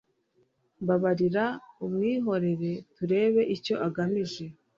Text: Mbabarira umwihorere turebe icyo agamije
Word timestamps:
Mbabarira 0.81 1.45
umwihorere 1.85 2.71
turebe 2.95 3.41
icyo 3.55 3.75
agamije 3.87 4.45